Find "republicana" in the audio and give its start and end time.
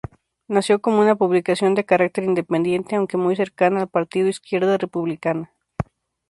4.79-5.51